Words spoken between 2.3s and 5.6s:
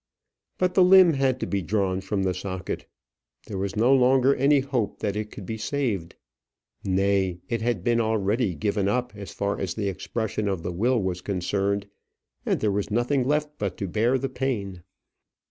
socket. There was no longer any hope that it could be